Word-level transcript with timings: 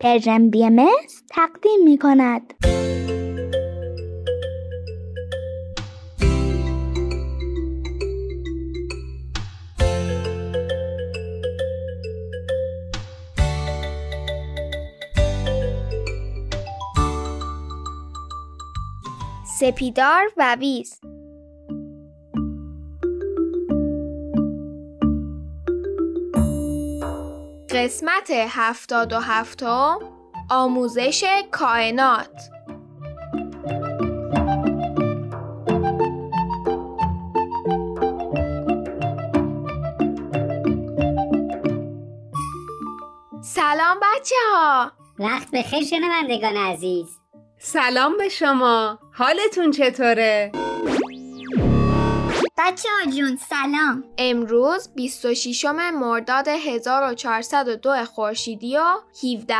پرژن 0.00 0.50
بی 0.50 0.64
ام 0.64 0.86
تقدیم 1.30 1.84
می 1.84 1.98
کند. 1.98 2.54
سپیدار 19.60 20.24
و 20.36 20.56
ویز 20.60 21.00
قسمت 27.70 28.30
هفتاد 28.30 29.12
و 29.12 29.18
هفتم 29.18 29.98
آموزش 30.50 31.24
کائنات. 31.50 32.50
سلام 43.42 43.96
بچه 44.02 44.34
ها 44.52 44.92
وقت 45.18 45.50
بخیر 45.50 45.84
شنوندگان 45.84 46.56
عزیز. 46.56 47.20
سلام 47.58 48.16
به 48.16 48.28
شما. 48.28 48.98
حالتون 49.12 49.70
چطوره؟ 49.70 50.52
بچه 52.58 52.88
ها 52.88 53.10
جون 53.10 53.36
سلام. 53.36 54.04
امروز 54.18 54.88
26 54.94 55.64
مرداد 55.94 56.48
1402 56.48 58.04
خورشیدی 58.04 58.76
و 58.76 58.82
17 59.24 59.54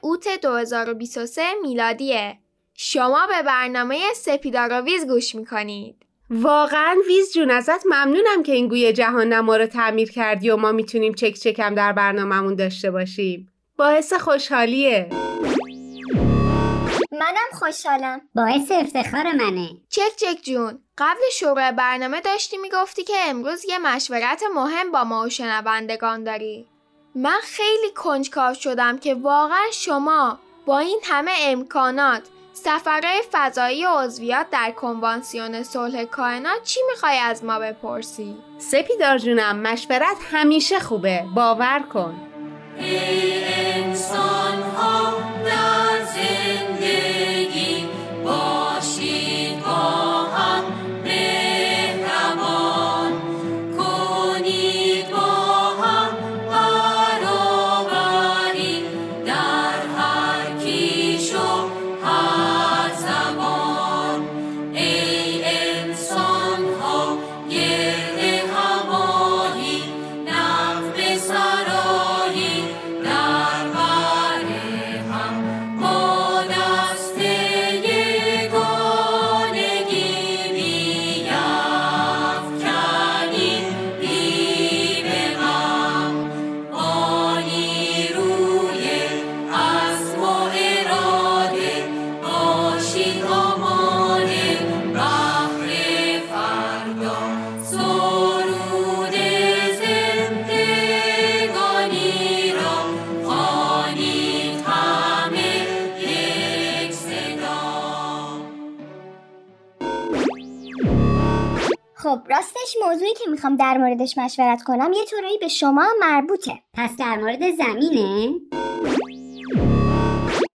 اوت 0.00 0.28
2023 0.42 1.42
میلادیه. 1.62 2.38
شما 2.74 3.26
به 3.26 3.42
برنامه 3.42 4.00
سپیداراویز 4.14 5.06
گوش 5.06 5.34
می‌کنید. 5.34 5.96
واقعا 6.30 6.96
ویز 7.08 7.32
جون 7.32 7.50
ازت 7.50 7.86
ممنونم 7.86 8.42
که 8.42 8.52
این 8.52 8.68
گوی 8.68 8.92
جهان 8.92 9.32
نما 9.32 9.56
رو 9.56 9.66
تعمیر 9.66 10.10
کردی 10.10 10.50
و 10.50 10.56
ما 10.56 10.72
می‌تونیم 10.72 11.14
چک 11.14 11.34
چکم 11.34 11.74
در 11.74 11.92
برنامهمون 11.92 12.54
داشته 12.54 12.90
باشیم. 12.90 13.52
باعث 13.76 14.12
خوشحالیه. 14.12 15.08
منم 17.12 17.50
خوشحالم. 17.52 18.20
باعث 18.34 18.70
افتخار 18.70 19.32
منه. 19.32 19.68
چک 19.88 20.16
چک 20.16 20.42
جون. 20.42 20.78
قبل 20.98 21.20
شروع 21.32 21.70
برنامه 21.70 22.20
داشتی 22.20 22.56
می‌گفتی 22.56 23.04
که 23.04 23.14
امروز 23.24 23.64
یه 23.64 23.78
مشورت 23.78 24.42
مهم 24.54 24.92
با 24.92 25.04
ما 25.04 25.22
و 25.22 25.28
شنوندگان 25.28 26.24
داری. 26.24 26.66
من 27.14 27.38
خیلی 27.42 27.90
کنجکاو 27.96 28.54
شدم 28.54 28.98
که 28.98 29.14
واقعا 29.14 29.70
شما 29.72 30.38
با 30.66 30.78
این 30.78 31.00
همه 31.04 31.32
امکانات 31.40 32.22
سفرهای 32.52 33.22
فضایی 33.32 33.86
و 33.86 33.88
عضویت 33.88 34.46
در 34.50 34.70
کنوانسیون 34.70 35.62
صلح 35.62 36.04
کائنات 36.04 36.62
چی 36.62 36.80
می‌خوای 36.90 37.18
از 37.18 37.44
ما 37.44 37.58
بپرسی؟ 37.58 38.36
سپیدار 38.58 39.18
جونم 39.18 39.56
مشورت 39.56 40.16
همیشه 40.32 40.80
خوبه. 40.80 41.24
باور 41.34 41.82
کن. 41.92 42.14
ای 42.78 43.44
انسان. 43.44 44.45
خب 112.06 112.20
راستش 112.28 112.76
موضوعی 112.84 113.14
که 113.14 113.30
می‌خوام 113.30 113.56
در 113.56 113.78
موردش 113.78 114.18
مشورت 114.18 114.62
کنم 114.62 114.92
یه 114.92 115.04
طورایی 115.04 115.38
به 115.38 115.48
شما 115.48 115.86
مربوطه. 116.00 116.62
پس 116.74 116.96
در 116.96 117.16
مورد 117.16 117.50
زمینه؟ 117.56 118.34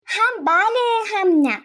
هم 0.06 0.46
بله 0.46 1.02
هم 1.16 1.28
نه. 1.42 1.62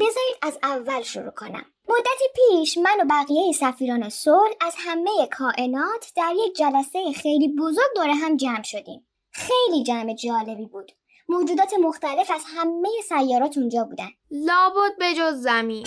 بذارید 0.00 0.36
از 0.42 0.58
اول 0.62 1.02
شروع 1.02 1.30
کنم. 1.30 1.64
مدتی 1.88 2.24
پیش 2.34 2.78
من 2.78 3.00
و 3.00 3.04
بقیه 3.10 3.52
سفیران 3.52 4.08
صلح 4.08 4.50
از 4.60 4.74
همه 4.78 5.28
کائنات 5.38 6.12
در 6.16 6.32
یک 6.46 6.56
جلسه 6.56 7.12
خیلی 7.12 7.56
بزرگ 7.58 7.94
دور 7.96 8.08
هم 8.08 8.36
جمع 8.36 8.62
شدیم. 8.62 9.06
خیلی 9.30 9.82
جمع 9.82 10.14
جالبی 10.14 10.66
بود. 10.66 10.92
موجودات 11.28 11.74
مختلف 11.82 12.30
از 12.30 12.42
همه 12.56 12.88
سیارات 13.08 13.58
اونجا 13.58 13.84
بودن. 13.84 14.08
لابد 14.30 14.98
به 14.98 15.14
جز 15.14 15.40
زمین. 15.40 15.86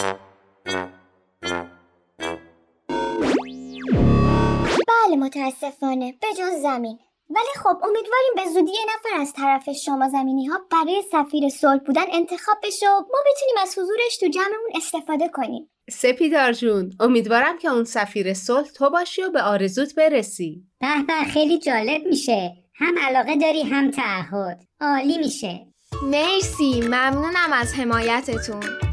بله 5.07 5.15
متاسفانه. 5.15 6.11
به 6.11 6.27
جز 6.37 6.61
زمین. 6.61 6.99
ولی 7.29 7.53
خب 7.55 7.77
امیدواریم 7.83 8.33
به 8.35 8.45
زودی 8.53 8.71
یه 8.71 8.85
نفر 8.85 9.21
از 9.21 9.33
طرف 9.33 9.69
شما 9.71 10.09
زمینی 10.09 10.45
ها 10.45 10.59
برای 10.71 11.03
سفیر 11.11 11.49
صلح 11.49 11.79
بودن 11.79 12.05
انتخاب 12.11 12.57
بشه 12.63 12.89
و 12.89 12.99
ما 12.99 13.19
بتونیم 13.31 13.55
از 13.61 13.77
حضورش 13.77 14.17
تو 14.19 14.27
جمعمون 14.27 14.71
استفاده 14.75 15.27
کنیم. 15.27 15.69
سپیدار 15.89 16.53
جون 16.53 16.93
امیدوارم 16.99 17.57
که 17.57 17.67
اون 17.67 17.83
سفیر 17.83 18.33
صلح 18.33 18.67
تو 18.67 18.89
باشی 18.89 19.21
و 19.21 19.29
به 19.29 19.41
آرزوت 19.41 19.95
برسی. 19.95 20.63
به 20.79 20.87
به 21.07 21.31
خیلی 21.33 21.59
جالب 21.59 22.07
میشه. 22.07 22.53
هم 22.75 22.95
علاقه 22.97 23.35
داری 23.35 23.61
هم 23.61 23.91
تعهد. 23.91 24.63
عالی 24.81 25.17
میشه. 25.17 25.67
مرسی 26.03 26.81
ممنونم 26.81 27.53
از 27.53 27.73
حمایتتون. 27.73 28.88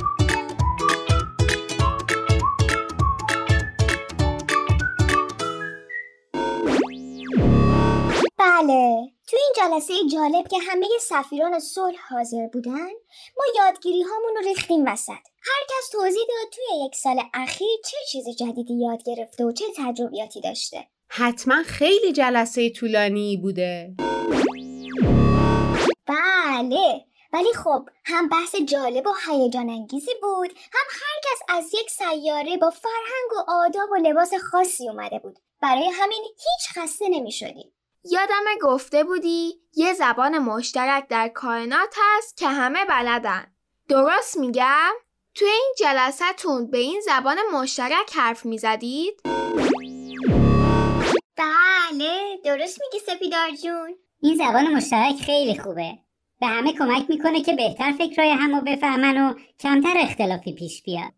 بله. 8.56 9.12
تو 9.28 9.36
این 9.36 9.52
جلسه 9.56 9.94
جالب 10.12 10.48
که 10.48 10.56
همه 10.70 10.86
سفیران 11.00 11.60
صلح 11.60 11.98
حاضر 12.10 12.46
بودن 12.52 12.88
ما 13.36 13.44
یادگیری 13.56 14.02
هامون 14.02 14.36
رو 14.36 14.42
ریختیم 14.48 14.84
وسط. 14.86 15.10
هر 15.42 15.62
کس 15.68 15.90
توضیح 15.92 16.22
داد 16.28 16.52
توی 16.52 16.86
یک 16.86 16.96
سال 16.96 17.22
اخیر 17.34 17.80
چه 17.84 17.96
چیز 18.10 18.24
جدیدی 18.28 18.74
یاد 18.74 19.02
گرفته 19.02 19.44
و 19.44 19.52
چه 19.52 19.64
تجربیاتی 19.76 20.40
داشته. 20.40 20.86
حتما 21.08 21.62
خیلی 21.62 22.12
جلسه 22.12 22.70
طولانی 22.70 23.36
بوده. 23.36 23.94
بله. 26.06 27.04
ولی 27.32 27.52
خب 27.52 27.88
هم 28.04 28.28
بحث 28.28 28.56
جالب 28.56 29.06
و 29.06 29.14
هیجان 29.28 29.70
انگیزی 29.70 30.12
بود 30.22 30.50
هم 30.50 30.86
هر 30.90 31.20
کس 31.24 31.56
از 31.56 31.74
یک 31.74 31.90
سیاره 31.90 32.56
با 32.56 32.70
فرهنگ 32.70 33.32
و 33.36 33.50
آداب 33.50 33.90
و 33.90 33.96
لباس 33.96 34.34
خاصی 34.34 34.88
اومده 34.88 35.18
بود. 35.18 35.38
برای 35.62 35.88
همین 35.92 36.22
هیچ 36.22 36.78
خسته 36.78 37.08
نمی 37.08 37.32
شدیم 37.32 37.75
یادم 38.12 38.44
گفته 38.62 39.04
بودی 39.04 39.54
یه 39.74 39.92
زبان 39.92 40.38
مشترک 40.38 41.08
در 41.08 41.28
کائنات 41.28 41.94
هست 42.02 42.36
که 42.36 42.48
همه 42.48 42.84
بلدن. 42.84 43.46
درست 43.88 44.36
میگم؟ 44.36 44.92
توی 45.34 45.48
این 45.48 45.74
جلسهتون 45.78 46.70
به 46.70 46.78
این 46.78 47.00
زبان 47.00 47.36
مشترک 47.52 48.16
حرف 48.16 48.46
می‌زدید؟ 48.46 49.20
بله 51.36 52.38
درست 52.44 52.80
میگی 52.80 53.04
سپیدار 53.06 53.50
جون. 53.50 53.94
این 54.22 54.36
زبان 54.36 54.66
مشترک 54.66 55.16
خیلی 55.26 55.58
خوبه. 55.58 55.98
به 56.40 56.46
همه 56.46 56.72
کمک 56.72 57.04
می‌کنه 57.08 57.42
که 57.42 57.52
بهتر 57.52 57.92
فکرای 57.92 58.30
همو 58.30 58.60
بفهمن 58.60 59.18
و 59.18 59.34
کمتر 59.60 59.94
اختلافی 59.96 60.52
پیش 60.52 60.82
بیاد. 60.82 61.12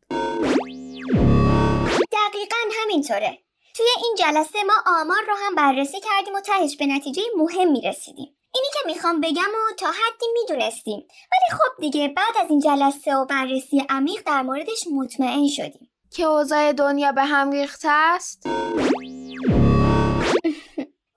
دقیقا 2.12 2.56
همینطوره. 2.82 3.38
توی 3.78 3.86
این 4.04 4.14
جلسه 4.18 4.58
ما 4.66 4.74
آمار 4.86 5.22
رو 5.28 5.34
هم 5.46 5.54
بررسی 5.54 6.00
کردیم 6.00 6.34
و 6.34 6.40
تهش 6.40 6.76
به 6.76 6.86
نتیجه 6.86 7.22
مهمی 7.36 7.80
رسیدیم 7.80 8.36
اینی 8.54 8.66
که 8.72 8.78
می‌خوام 8.86 9.20
بگم 9.20 9.42
و 9.42 9.74
تا 9.76 9.86
حدی 9.86 10.26
می‌دونستیم. 10.40 11.06
ولی 11.32 11.58
خب 11.58 11.80
دیگه 11.80 12.08
بعد 12.08 12.44
از 12.44 12.50
این 12.50 12.60
جلسه 12.60 13.16
و 13.16 13.24
بررسی 13.24 13.84
عمیق 13.88 14.22
در 14.26 14.42
موردش 14.42 14.84
مطمئن 14.92 15.48
شدیم. 15.48 15.90
که 16.10 16.22
اوضاع 16.22 16.72
دنیا 16.72 17.12
به 17.12 17.24
هم 17.24 17.50
ریخته 17.50 17.88
است؟ 17.90 18.46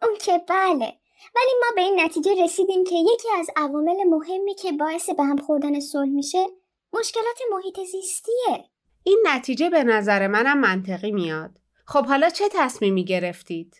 اون 0.03 0.17
که 0.19 0.37
بله. 0.47 0.93
ولی 1.35 1.53
ما 1.61 1.67
به 1.75 1.81
این 1.81 1.99
نتیجه 1.99 2.43
رسیدیم 2.43 2.83
که 2.83 2.95
یکی 2.95 3.27
از 3.39 3.47
عوامل 3.55 4.03
مهمی 4.03 4.55
که 4.55 4.71
باعث 4.71 5.09
به 5.09 5.23
هم 5.23 5.37
خوردن 5.37 5.79
صلح 5.79 6.09
میشه 6.09 6.45
مشکلات 6.93 7.39
محیط 7.51 7.79
زیستیه. 7.79 8.69
این 9.03 9.23
نتیجه 9.27 9.69
به 9.69 9.83
نظر 9.83 10.27
منم 10.27 10.59
منطقی 10.59 11.11
میاد. 11.11 11.60
خب 11.91 12.05
حالا 12.05 12.29
چه 12.29 12.49
تصمیمی 12.51 13.05
گرفتید؟ 13.05 13.75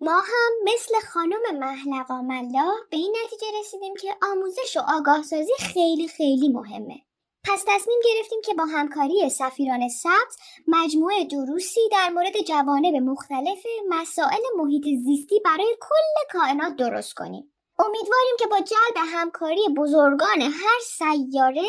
ما 0.00 0.20
هم 0.20 0.52
مثل 0.64 0.94
خانم 1.12 1.58
محلقا 1.58 2.22
ملا 2.22 2.72
به 2.90 2.96
این 2.96 3.16
نتیجه 3.24 3.46
رسیدیم 3.60 3.94
که 3.94 4.08
آموزش 4.32 4.76
و 4.76 4.80
آگاهسازی 4.98 5.52
خیلی 5.58 6.08
خیلی 6.08 6.48
مهمه. 6.48 6.96
پس 7.44 7.64
تصمیم 7.66 7.98
گرفتیم 8.04 8.38
که 8.44 8.54
با 8.54 8.64
همکاری 8.64 9.30
سفیران 9.30 9.88
سبز 9.88 10.36
مجموعه 10.68 11.24
دروسی 11.24 11.80
در 11.92 12.08
مورد 12.08 12.40
جوانب 12.48 12.94
مختلف 12.94 13.66
مسائل 13.88 14.42
محیط 14.56 14.84
زیستی 14.84 15.40
برای 15.44 15.76
کل 15.80 16.38
کائنات 16.38 16.76
درست 16.76 17.14
کنیم. 17.14 17.51
امیدواریم 17.78 18.36
که 18.38 18.46
با 18.46 18.56
جلب 18.56 19.06
همکاری 19.14 19.68
بزرگان 19.76 20.42
هر 20.42 20.80
سیاره 20.82 21.62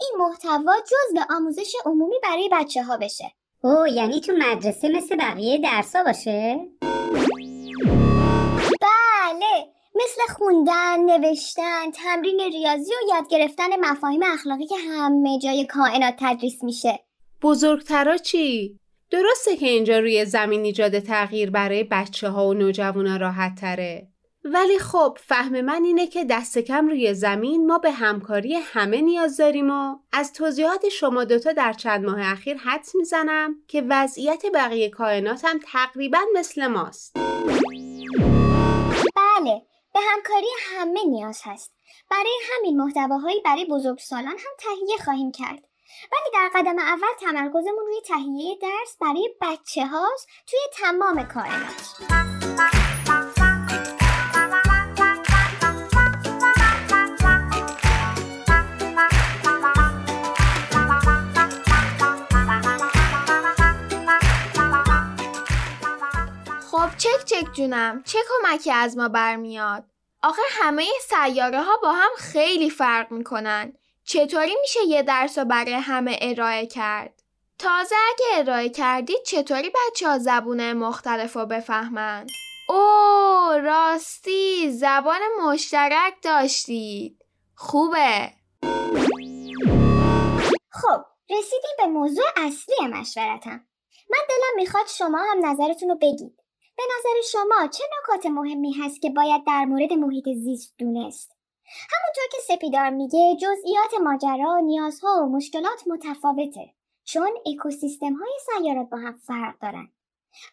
این 0.00 0.12
محتوا 0.18 0.74
جزء 0.80 1.34
آموزش 1.36 1.72
عمومی 1.84 2.16
برای 2.22 2.48
بچه 2.52 2.82
ها 2.82 2.96
بشه. 2.96 3.32
او 3.62 3.86
یعنی 3.86 4.20
تو 4.20 4.32
مدرسه 4.32 4.88
مثل 4.88 5.16
بقیه 5.16 5.58
درسا 5.58 6.02
باشه؟ 6.02 6.60
بله 8.80 9.66
مثل 9.94 10.34
خوندن، 10.34 11.00
نوشتن، 11.00 11.90
تمرین 11.90 12.40
ریاضی 12.40 12.92
و 12.92 13.14
یاد 13.14 13.28
گرفتن 13.30 13.80
مفاهیم 13.80 14.20
اخلاقی 14.22 14.66
که 14.66 14.76
همه 14.76 15.38
جای 15.38 15.66
کائنات 15.66 16.14
تدریس 16.18 16.64
میشه. 16.64 16.98
بزرگترا 17.42 18.16
چی؟ 18.16 18.78
درسته 19.10 19.56
که 19.56 19.66
اینجا 19.66 19.98
روی 19.98 20.24
زمین 20.24 20.64
ایجاد 20.64 20.98
تغییر 20.98 21.50
برای 21.50 21.84
بچه 21.84 22.28
ها 22.28 22.48
و 22.48 22.54
نوجوانا 22.54 23.16
راحت 23.16 23.60
تره. 23.60 24.09
ولی 24.44 24.78
خب 24.78 25.18
فهم 25.20 25.60
من 25.60 25.84
اینه 25.84 26.06
که 26.06 26.24
دست 26.24 26.58
کم 26.58 26.88
روی 26.88 27.14
زمین 27.14 27.66
ما 27.66 27.78
به 27.78 27.90
همکاری 27.90 28.54
همه 28.54 29.00
نیاز 29.00 29.36
داریم 29.36 29.70
و 29.70 29.96
از 30.12 30.32
توضیحات 30.32 30.88
شما 30.88 31.24
دوتا 31.24 31.52
در 31.52 31.72
چند 31.72 32.04
ماه 32.04 32.32
اخیر 32.32 32.56
حدس 32.56 32.94
می‌زنم 32.94 33.54
که 33.68 33.84
وضعیت 33.88 34.42
بقیه 34.54 34.88
کائنات 34.88 35.44
هم 35.44 35.58
تقریبا 35.72 36.18
مثل 36.34 36.66
ماست. 36.66 37.16
بله 39.16 39.62
به 39.94 40.00
همکاری 40.12 40.48
همه 40.76 41.04
نیاز 41.04 41.40
هست. 41.44 41.72
برای 42.10 42.38
همین 42.52 42.76
محتواهایی 42.76 43.40
برای 43.44 43.64
بزرگسالان 43.64 44.26
هم 44.38 44.52
تهیه 44.58 44.96
خواهیم 45.04 45.32
کرد. 45.32 45.64
ولی 46.12 46.30
در 46.34 46.50
قدم 46.54 46.78
اول 46.78 47.08
تمرکزمون 47.20 47.86
روی 47.86 48.00
تهیه 48.06 48.58
درس 48.62 48.96
برای 49.00 49.34
بچه 49.40 49.86
هاست 49.86 50.28
توی 50.46 50.60
تمام 50.72 51.22
کائنات. 51.22 52.89
چک 67.24 67.52
جونم 67.52 68.02
چه 68.02 68.18
کمکی 68.28 68.72
از 68.72 68.96
ما 68.96 69.08
برمیاد؟ 69.08 69.84
آخه 70.22 70.42
همه 70.50 70.86
سیاره 71.08 71.62
ها 71.62 71.76
با 71.82 71.92
هم 71.92 72.10
خیلی 72.18 72.70
فرق 72.70 73.10
می‌کنن 73.10 73.72
چطوری 74.04 74.56
میشه 74.60 74.80
یه 74.88 75.02
درس 75.02 75.38
رو 75.38 75.44
برای 75.44 75.72
همه 75.72 76.18
ارائه 76.20 76.66
کرد؟ 76.66 77.22
تازه 77.58 77.96
اگه 78.08 78.24
ارائه 78.38 78.68
کردید 78.68 79.22
چطوری 79.22 79.70
بچه 79.70 80.08
ها 80.08 80.18
زبونه 80.18 80.74
مختلف 80.74 81.36
رو 81.36 81.46
بفهمن؟ 81.46 82.26
اوه 82.68 83.56
راستی 83.56 84.70
زبان 84.72 85.20
مشترک 85.42 86.14
داشتید 86.22 87.24
خوبه 87.54 88.32
خب 90.72 91.04
رسیدیم 91.30 91.70
به 91.78 91.86
موضوع 91.86 92.24
اصلی 92.36 92.86
مشورتم. 92.86 93.66
من 94.10 94.18
دلم 94.28 94.56
می‌خواد 94.56 94.86
شما 94.86 95.18
هم 95.18 95.46
نظرتون 95.46 95.88
رو 95.88 95.96
بگید. 96.02 96.39
به 96.80 96.86
نظر 96.98 97.28
شما 97.32 97.66
چه 97.66 97.84
نکات 97.98 98.26
مهمی 98.26 98.72
هست 98.72 99.02
که 99.02 99.10
باید 99.10 99.44
در 99.46 99.64
مورد 99.64 99.92
محیط 99.92 100.28
زیست 100.28 100.74
دونست؟ 100.78 101.36
همونطور 101.64 102.24
که 102.32 102.38
سپیدار 102.54 102.90
میگه 102.90 103.36
جزئیات 103.36 103.94
ماجرا، 104.02 104.58
نیازها 104.58 105.22
و 105.22 105.28
مشکلات 105.36 105.82
متفاوته 105.86 106.70
چون 107.04 107.30
اکوسیستم 107.46 108.12
های 108.12 108.32
سیارات 108.46 108.88
با 108.90 108.98
هم 108.98 109.20
فرق 109.26 109.54
دارن. 109.62 109.88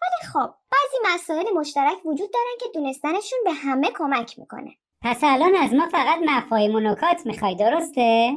ولی 0.01 0.31
خب 0.33 0.53
بعضی 0.71 1.15
مسائل 1.15 1.45
مشترک 1.55 2.05
وجود 2.05 2.31
دارن 2.33 2.57
که 2.59 2.65
دونستنشون 2.73 3.39
به 3.45 3.51
همه 3.51 3.91
کمک 3.91 4.39
می‌کنه. 4.39 4.75
پس 5.01 5.19
الان 5.23 5.55
از 5.55 5.73
ما 5.73 5.87
فقط 5.91 6.19
مفاهیم 6.25 6.75
و 6.75 6.79
نکات 6.79 7.25
می‌خوای 7.25 7.55
درسته؟ 7.55 8.31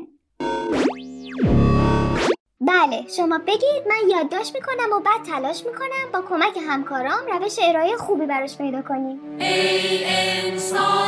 بله 2.62 3.04
شما 3.16 3.38
بگید 3.46 3.82
من 3.88 4.10
یادداشت 4.10 4.54
می‌کنم 4.54 4.96
و 4.96 5.00
بعد 5.00 5.22
تلاش 5.26 5.66
می‌کنم 5.66 6.12
با 6.12 6.20
کمک 6.28 6.58
همکارام 6.68 7.26
روش 7.32 7.56
ارائه 7.62 7.96
خوبی 7.96 8.26
براش 8.26 8.58
پیدا 8.58 8.82
کنیم. 8.82 9.20
ای 9.38 10.04
انسان. 10.04 10.99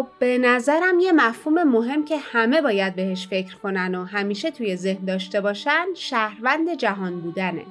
خب 0.00 0.06
به 0.18 0.38
نظرم 0.38 0.98
یه 0.98 1.12
مفهوم 1.12 1.62
مهم 1.62 2.04
که 2.04 2.18
همه 2.18 2.60
باید 2.60 2.94
بهش 2.94 3.26
فکر 3.26 3.56
کنن 3.56 3.94
و 3.94 4.04
همیشه 4.04 4.50
توی 4.50 4.76
ذهن 4.76 5.04
داشته 5.04 5.40
باشن 5.40 5.86
شهروند 5.94 6.74
جهان 6.74 7.20
بودنه. 7.20 7.64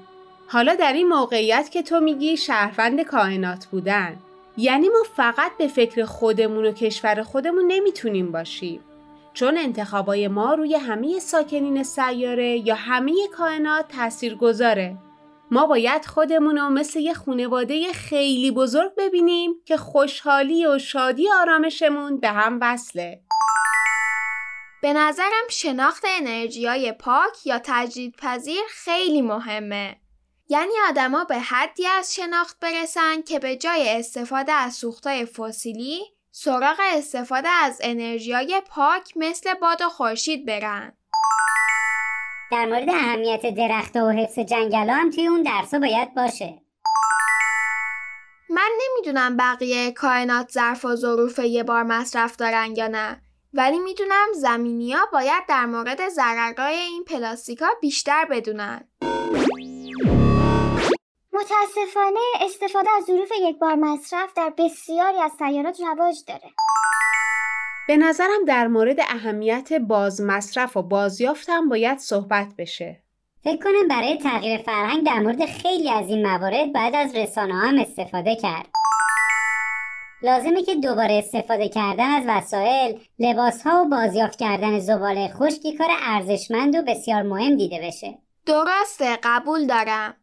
حالا 0.48 0.75
در 0.75 0.93
این 0.93 1.07
موقعیت 1.07 1.69
که 1.71 1.83
تو 1.83 2.00
میگی 2.00 2.38
شهروند 2.38 3.01
کائنات 3.01 3.65
بودن 3.65 4.15
یعنی 4.57 4.89
ما 4.89 5.03
فقط 5.15 5.51
به 5.57 5.67
فکر 5.67 6.05
خودمون 6.05 6.65
و 6.65 6.71
کشور 6.71 7.24
خودمون 7.24 7.65
نمی‌تونیم 7.67 8.31
باشیم 8.31 8.79
چون 9.33 9.57
انتخابای 9.57 10.27
ما 10.27 10.53
روی 10.53 10.75
همه 10.75 11.19
ساکنین 11.19 11.83
سیاره 11.83 12.67
یا 12.67 12.75
همه 12.75 13.13
کائنات 13.38 13.88
تأثیر 13.88 14.36
گذاره. 14.36 14.98
ما 15.51 15.65
باید 15.65 16.06
خودمون 16.06 16.58
رو 16.58 16.70
مثل 16.70 17.00
یه 17.00 17.13
خونواده 17.13 17.94
خیلی 17.94 18.51
بزرگ 18.51 18.91
ببینیم 18.98 19.53
که 19.65 19.77
خوشحالی 19.77 20.65
و 20.65 20.77
شادی 20.77 21.32
آرامشمون 21.32 22.20
به 22.20 22.27
هم 22.27 22.58
وصله. 22.62 23.22
به 24.82 24.94
نظرم 24.94 25.48
شناخت 25.50 26.03
انرژیای 26.08 26.91
پاک 26.91 27.46
یا 27.48 27.62
تجدید 27.63 28.15
پذیر 28.15 28.62
خیلی 28.70 29.22
مهمه. 29.22 29.96
یعنی 30.50 30.74
آدما 30.89 31.24
به 31.24 31.39
حدی 31.39 31.88
از 31.88 32.15
شناخت 32.15 32.60
برسن 32.60 33.22
که 33.22 33.39
به 33.39 33.56
جای 33.56 33.89
استفاده 33.89 34.51
از 34.51 34.74
سوختای 34.74 35.25
فسیلی 35.25 36.01
سراغ 36.32 36.79
استفاده 36.94 37.50
از 37.50 37.79
انرژیای 37.84 38.62
پاک 38.70 39.13
مثل 39.15 39.53
باد 39.53 39.82
و 39.82 39.89
خورشید 39.89 40.46
برن. 40.46 40.99
در 42.51 42.65
مورد 42.65 42.89
اهمیت 42.89 43.56
درخت 43.56 43.96
و 43.96 44.10
حفظ 44.10 44.39
جنگل 44.39 44.89
هم 44.89 45.10
توی 45.10 45.27
اون 45.27 45.44
درسا 45.44 45.79
باید 45.79 46.13
باشه 46.15 46.62
من 48.50 48.70
نمی‌دونم 48.82 49.38
بقیه 49.38 49.91
کائنات 49.91 50.51
ظرف 50.51 50.86
و 50.86 50.96
ظروف 50.96 51.39
یه 51.39 51.63
بار 51.63 51.84
مصرف 51.84 52.36
دارن 52.36 52.74
یا 52.75 52.88
نه 52.88 53.22
ولی 53.53 53.79
می‌دونم 53.79 54.27
زمینی 54.36 54.91
ها 54.91 55.06
باید 55.13 55.46
در 55.50 55.65
مورد 55.65 56.10
ضررهای 56.10 56.75
این 56.75 57.03
پلاستیکا 57.03 57.68
بیشتر 57.82 58.25
بدونن 58.25 58.88
متاسفانه 61.34 62.20
استفاده 62.41 62.89
از 62.98 63.03
ظروف 63.03 63.32
یک 63.41 63.60
بار 63.60 63.75
مصرف 63.75 64.34
در 64.34 64.53
بسیاری 64.58 65.18
از 65.18 65.32
سیارات 65.39 65.82
رواج 65.82 66.15
داره. 66.27 66.51
به 67.89 67.98
نظرم 67.98 68.46
در 68.48 68.67
مورد 68.67 69.00
اهمیت 69.00 69.74
باز 69.74 70.22
مصرف 70.22 70.77
و 70.77 70.81
بازیافت 70.81 71.50
هم 71.50 71.69
باید 71.69 71.98
صحبت 71.98 72.48
بشه. 72.58 73.01
فکر 73.43 73.63
کنم 73.63 73.88
برای 73.88 74.17
تغییر 74.17 74.58
فرهنگ 74.58 75.05
در 75.05 75.19
مورد 75.19 75.46
خیلی 75.46 75.89
از 75.89 76.10
این 76.10 76.27
موارد 76.27 76.74
باید 76.74 76.96
از 76.96 77.15
رسانه 77.15 77.53
هم 77.53 77.79
استفاده 77.79 78.36
کرد 78.36 78.65
لازمه 80.22 80.63
که 80.63 80.75
دوباره 80.75 81.13
استفاده 81.13 81.69
کردن 81.69 82.10
از 82.10 82.24
وسایل، 82.27 83.00
لباس 83.19 83.63
ها 83.63 83.84
و 83.84 83.89
بازیافت 83.89 84.39
کردن 84.39 84.79
زباله 84.79 85.27
خشکی 85.27 85.77
کار 85.77 85.89
ارزشمند 86.01 86.75
و 86.75 86.81
بسیار 86.81 87.22
مهم 87.22 87.55
دیده 87.55 87.79
بشه. 87.84 88.17
درسته 88.46 89.17
قبول 89.24 89.65
دارم 89.65 90.13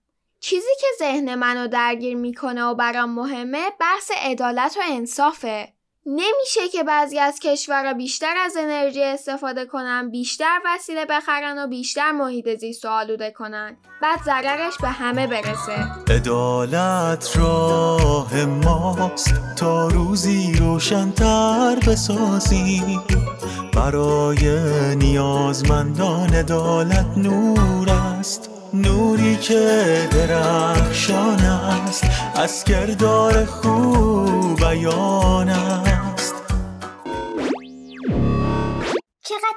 چیزی 0.40 0.70
که 0.80 0.87
ذهن 0.99 1.35
منو 1.35 1.68
درگیر 1.68 2.16
می‌کنه 2.16 2.64
و 2.64 2.75
برام 2.75 3.11
مهمه 3.11 3.70
بحث 3.80 4.11
عدالت 4.25 4.76
و 4.76 4.80
انصافه 4.92 5.75
نمیشه 6.08 6.68
که 6.72 6.82
بعضی 6.82 7.18
از 7.18 7.40
کشورها 7.40 7.94
بیشتر 7.94 8.34
از 8.44 8.56
انرژی 8.56 9.02
استفاده 9.02 9.64
کنن 9.64 10.10
بیشتر 10.10 10.58
وسیله 10.64 11.04
بخرن 11.04 11.64
و 11.64 11.66
بیشتر 11.66 12.12
محیط 12.12 12.58
زیست 12.60 12.84
و 12.84 12.88
آلوده 12.88 13.30
کنن. 13.30 13.76
بعد 14.02 14.22
ضررش 14.25 14.75
به 14.82 14.88
همه 14.88 15.26
برسه. 15.26 15.86
عدالت 16.08 17.36
راه 17.36 18.44
ماست. 18.44 19.34
تا 19.56 19.88
روزی 19.88 20.52
روشنتر 20.58 21.76
بسازیم 21.86 23.02
برای 23.75 24.46
نیازمندان 24.96 26.34
عدالت 26.34 27.06
نور 27.16 27.90
است. 27.90 28.50
نوری 28.75 29.36
که 29.36 30.08
درخشان 30.12 31.40
است. 31.40 32.04
از 32.34 32.64
کردار 32.64 33.44
خوب 33.44 34.60
بیان 34.60 35.48
است. 35.48 35.85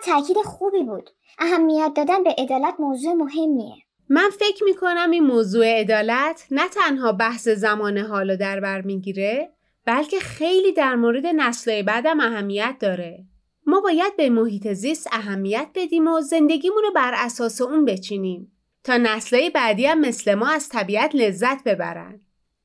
تاکید 0.06 0.38
خوبی 0.38 0.84
بود. 0.84 1.10
اهمیت 1.40 1.92
دادن 1.96 2.24
به 2.24 2.36
عدالت 2.38 2.76
موضوع 2.80 3.14
مهمیه. 3.14 3.76
من 4.10 4.30
فکر 4.40 4.64
می‌کنم 4.64 5.12
این 5.12 5.24
موضوع 5.24 5.80
عدالت 5.80 6.48
نه 6.52 6.68
تنها 6.68 7.12
بحث 7.12 7.48
زمان 7.48 7.98
حالو 7.98 8.36
در 8.36 8.60
بر 8.60 8.82
می‌گیره 8.82 9.54
بلکه 9.86 10.20
خیلی 10.20 10.72
در 10.72 10.96
مورد 10.96 11.26
نسلهای 11.26 11.84
بعدم 11.84 12.20
اهمیت 12.20 12.76
داره. 12.80 13.26
ما 13.66 13.82
باید 13.82 14.16
به 14.18 14.30
محیط 14.30 14.74
زیست 14.74 15.08
اهمیت 15.12 15.68
بدیم 15.76 16.08
و 16.08 16.22
زندگیمون 16.22 16.84
رو 16.84 16.92
بر 16.92 17.14
اساس 17.16 17.62
اون 17.62 17.86
بچینیم 17.86 18.52
تا 18.84 18.98
نسلهای 18.98 19.50
بعدی 19.50 19.86
هم 19.86 20.00
مثل 20.00 20.34
ما 20.34 20.48
از 20.48 20.70
طبیعت 20.70 21.16
لذت 21.16 21.64
ببرن. 21.64 22.22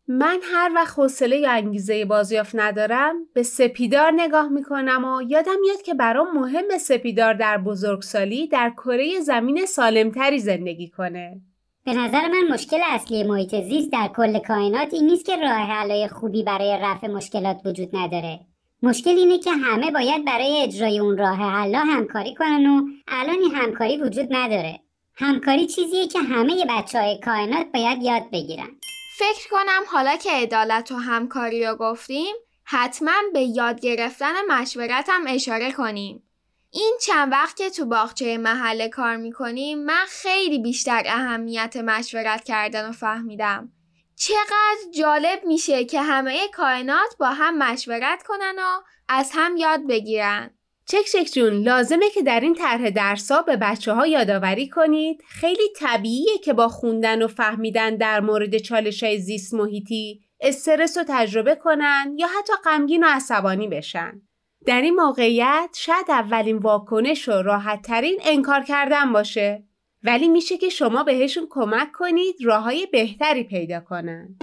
من 0.09 0.41
هر 0.43 0.73
وقت 0.75 0.99
حوصله 0.99 1.37
یا 1.37 1.51
انگیزه 1.51 2.05
بازیافت 2.05 2.55
ندارم 2.55 3.17
به 3.35 3.43
سپیدار 3.43 4.13
نگاه 4.17 4.49
می‌کنم 4.49 5.05
و 5.05 5.23
یادم 5.23 5.61
میاد 5.61 5.83
که 5.83 5.95
برام 5.95 6.39
مهم 6.39 6.79
سپیدار 6.79 7.35
در 7.35 7.59
بزرگسالی 7.59 8.47
در 8.47 8.71
کره 8.71 9.21
زمین 9.21 9.67
سالمتری 9.67 10.39
زندگی 10.39 10.89
کنه. 10.89 11.41
به 11.85 11.93
نظر 11.93 12.29
من 12.29 12.55
مشکل 12.55 12.81
اصلی 12.87 13.23
محیط 13.23 13.55
زیست 13.55 13.93
در 13.93 14.11
کل 14.17 14.39
کائنات 14.39 14.95
این 14.95 15.07
نیست 15.07 15.25
که 15.25 15.37
راه 15.37 15.51
حلای 15.51 16.09
خوبی 16.09 16.43
برای 16.43 16.79
رفع 16.83 17.07
مشکلات 17.07 17.57
وجود 17.65 17.97
نداره. 17.97 18.41
مشکل 18.83 19.11
اینه 19.11 19.39
که 19.39 19.51
همه 19.51 19.91
باید 19.91 20.25
برای 20.25 20.63
اجرای 20.63 20.99
اون 20.99 21.19
راه 21.19 21.37
حلا 21.37 21.79
همکاری 21.79 22.35
کنن 22.35 22.67
و 22.67 22.83
الان 23.09 23.39
این 23.43 23.55
همکاری 23.55 23.97
وجود 23.97 24.27
نداره. 24.31 24.81
همکاری 25.15 25.67
چیزیه 25.67 26.07
که 26.07 26.19
همه 26.19 26.65
بچه 26.69 27.01
های 27.01 27.19
کائنات 27.19 27.67
باید 27.75 28.03
یاد 28.03 28.31
بگیرن. 28.33 28.69
فکر 29.17 29.49
کنم 29.51 29.83
حالا 29.93 30.17
که 30.17 30.31
عدالت 30.31 30.93
و 30.93 30.97
همکاری 30.97 31.67
رو 31.67 31.77
گفتیم 31.77 32.35
حتما 32.65 33.13
به 33.33 33.41
یاد 33.41 33.81
گرفتن 33.81 34.33
مشورت 34.49 35.09
هم 35.09 35.25
اشاره 35.27 35.73
کنیم. 35.73 36.23
این 36.71 36.99
چند 37.03 37.33
وقت 37.33 37.57
که 37.57 37.71
تو 37.71 37.87
باغچه 37.87 38.39
محله 38.39 38.89
کار 38.89 39.17
می‌کنیم 39.17 39.85
من 39.85 40.05
خیلی 40.09 40.59
بیشتر 40.59 41.03
اهمیت 41.07 41.77
مشورت 41.77 42.45
کردن 42.45 42.89
و 42.89 42.93
فهمیدم. 42.93 43.73
چقدر 44.17 44.91
جالب 44.99 45.45
میشه 45.45 45.85
که 45.85 46.03
همه 46.03 46.49
کائنات 46.49 47.17
با 47.19 47.27
هم 47.27 47.59
مشورت 47.59 48.23
کنن 48.23 48.55
و 48.59 48.81
از 49.09 49.31
هم 49.35 49.57
یاد 49.57 49.87
بگیرن. 49.89 50.51
چک 50.87 51.31
جون 51.33 51.53
لازمه 51.53 52.11
که 52.11 52.23
در 52.23 52.41
این 52.41 52.55
طرح 52.55 52.91
درسا 52.91 53.43
به 53.43 53.57
بچه 53.57 53.93
ها 53.93 54.07
یادآوری 54.07 54.69
کنید 54.69 55.23
خیلی 55.29 55.69
طبیعیه 55.77 56.39
که 56.45 56.53
با 56.53 56.69
خوندن 56.69 57.23
و 57.23 57.29
فهمیدن 57.29 57.97
در 57.97 58.21
مورد 58.21 58.59
چالش 58.59 59.03
های 59.03 59.19
زیست 59.19 59.55
محیطی 59.55 60.21
استرس 60.41 60.99
رو 60.99 61.05
تجربه 61.09 61.55
کنن 61.55 62.15
یا 62.19 62.27
حتی 62.27 62.53
غمگین 62.65 63.05
و 63.05 63.07
عصبانی 63.11 63.69
بشن. 63.69 64.23
در 64.67 64.81
این 64.81 64.95
موقعیت 64.95 65.69
شاید 65.75 66.07
اولین 66.09 66.57
واکنش 66.57 67.29
و 67.29 67.33
راحت 67.33 67.83
ترین 67.83 68.19
انکار 68.25 68.63
کردن 68.63 69.13
باشه 69.13 69.65
ولی 70.03 70.29
میشه 70.29 70.57
که 70.57 70.69
شما 70.69 71.03
بهشون 71.03 71.47
کمک 71.51 71.93
کنید 71.93 72.37
راه 72.45 72.63
های 72.63 72.87
بهتری 72.93 73.45
پیدا 73.45 73.81
کنن. 73.81 74.37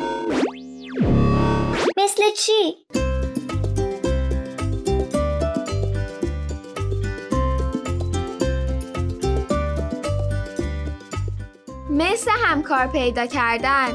مثل 1.97 2.23
چی؟ 2.37 2.75
مثل 11.91 12.31
همکار 12.45 12.87
پیدا 12.87 13.25
کردن. 13.25 13.89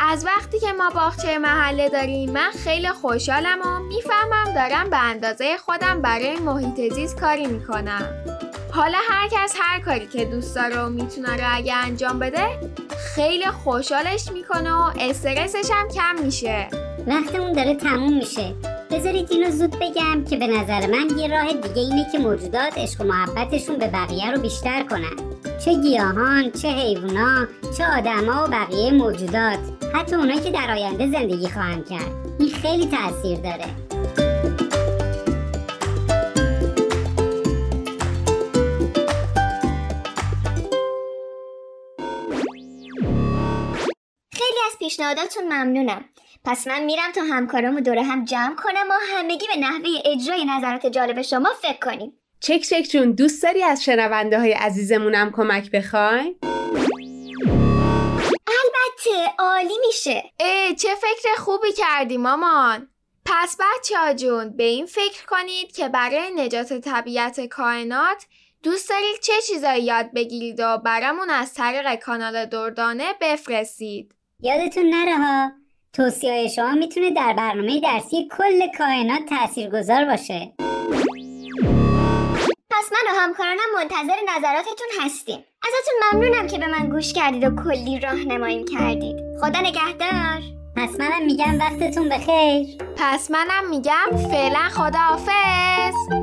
از 0.00 0.26
وقتی 0.26 0.60
که 0.60 0.72
ما 0.72 0.90
باغچه 0.90 1.38
محله 1.38 1.88
داریم 1.88 2.30
من 2.30 2.50
خیلی 2.64 2.88
خوشحالم 2.88 3.58
و 3.60 3.78
می‌فهمم 3.78 4.54
دارم 4.54 4.90
به 4.90 4.96
اندازه 4.96 5.56
خودم 5.56 6.02
برای 6.02 6.36
محیط 6.36 6.94
زیست 6.94 7.20
کاری 7.20 7.46
می‌کنم. 7.46 8.06
حالا 8.72 8.98
هر 9.10 9.28
کس 9.28 9.54
هر 9.60 9.80
کاری 9.80 10.06
که 10.06 10.24
دوست 10.24 10.54
داره 10.54 10.80
و 10.80 10.88
می‌تونه 10.88 11.36
رو 11.36 11.56
اگه 11.56 11.74
انجام 11.74 12.18
بده 12.18 12.46
خیلی 13.14 13.46
خوشحالش 13.46 14.32
می‌کنه 14.32 14.72
و 14.72 14.90
استرسش 15.00 15.70
هم 15.72 15.88
کم 15.88 16.24
میشه. 16.24 16.68
وقتمون 17.06 17.52
داره 17.52 17.74
تموم 17.74 18.14
میشه. 18.14 18.54
بذارید 18.92 19.32
اینو 19.32 19.50
زود 19.50 19.70
بگم 19.70 20.24
که 20.24 20.36
به 20.36 20.46
نظر 20.46 20.86
من 20.86 21.18
یه 21.18 21.28
راه 21.28 21.52
دیگه 21.52 21.80
اینه 21.80 22.06
که 22.12 22.18
موجودات 22.18 22.78
عشق 22.78 23.00
و 23.00 23.04
محبتشون 23.04 23.76
به 23.76 23.86
بقیه 23.86 24.30
رو 24.30 24.40
بیشتر 24.40 24.82
کنن. 24.82 25.16
چه 25.64 25.74
گیاهان، 25.74 26.50
چه 26.50 26.68
حیوونا، 26.68 27.46
چه 27.78 27.86
آدما 27.98 28.44
و 28.44 28.48
بقیه 28.48 28.90
موجودات. 28.90 29.58
حتی 29.94 30.16
اونایی 30.16 30.40
که 30.40 30.50
در 30.50 30.70
آینده 30.70 31.10
زندگی 31.10 31.48
خواهند 31.48 31.88
کرد. 31.88 32.12
این 32.38 32.48
خیلی 32.48 32.86
تاثیر 32.86 33.38
داره. 33.38 33.66
پیشنهاداتون 44.78 45.44
ممنونم. 45.52 46.04
پس 46.44 46.66
من 46.66 46.84
میرم 46.84 47.12
تا 47.14 47.20
همکارامو 47.20 47.80
دوره 47.80 48.02
هم 48.02 48.24
جمع 48.24 48.54
کنم 48.54 48.86
و 48.90 48.94
همگی 49.16 49.46
به 49.54 49.60
نحوه 49.60 49.88
اجرای 50.04 50.44
نظرات 50.44 50.86
جالب 50.86 51.22
شما 51.22 51.48
فکر 51.62 51.78
کنیم. 51.78 52.12
چک 52.40 52.60
چک 52.60 52.82
جون 52.90 53.12
دوست 53.12 53.42
داری 53.42 53.62
از 53.62 53.84
شنونده 53.84 54.38
های 54.40 54.52
عزیزمونم 54.52 55.32
کمک 55.32 55.70
بخوایم؟ 55.70 56.38
البته 58.46 59.32
عالی 59.38 59.78
میشه. 59.86 60.22
ای 60.40 60.74
چه 60.74 60.88
فکر 60.94 61.34
خوبی 61.38 61.72
کردی 61.72 62.16
مامان 62.16 62.88
پس 63.24 63.56
بچه 63.56 63.98
ها 63.98 64.12
جون 64.12 64.56
به 64.56 64.64
این 64.64 64.86
فکر 64.86 65.26
کنید 65.26 65.72
که 65.72 65.88
برای 65.88 66.30
نجات 66.36 66.72
طبیعت 66.72 67.40
کائنات 67.40 68.26
دوست 68.62 68.88
دارید 68.88 69.20
چه 69.22 69.32
چیزایی 69.48 69.84
یاد 69.84 70.12
بگیرید 70.14 70.60
و 70.60 70.78
برامون 70.78 71.30
از 71.30 71.54
طریق 71.54 71.94
کانال 71.94 72.46
دردانه 72.46 73.12
بفرستید 73.20 74.14
یادتون 74.40 74.90
نره 74.90 75.16
ها 75.16 75.61
توصیه 75.94 76.48
شما 76.48 76.72
می‌تونه 76.72 77.10
در 77.10 77.34
برنامه 77.38 77.80
درسی 77.80 78.28
کل 78.38 78.66
کائنات 78.78 79.20
تاثیرگذار 79.28 80.04
باشه 80.04 80.52
پس 82.70 82.92
من 82.92 83.12
و 83.12 83.20
همکارانم 83.20 83.60
منتظر 83.74 84.16
نظراتتون 84.36 84.86
هستیم. 85.00 85.44
ازتون 85.62 85.94
ممنونم 86.12 86.46
که 86.46 86.58
به 86.58 86.66
من 86.66 86.88
گوش 86.88 87.12
کردید 87.12 87.44
و 87.44 87.62
کلی 87.64 88.00
راهنماییم 88.00 88.64
کردید. 88.64 89.16
خدا 89.40 89.60
نگهدار. 89.60 90.42
پس 90.76 91.00
منم 91.00 91.24
میگم 91.26 91.58
وقتتون 91.58 92.08
بخیر 92.08 92.66
پس 92.96 93.30
منم 93.30 93.70
میگم 93.70 94.28
فعلا 94.30 94.68
خداحافظ 94.68 96.21